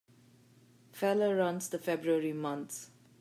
Feller 0.93 1.35
runs 1.37 1.69
the 1.69 1.77
February 1.77 2.33
months. 2.33 2.89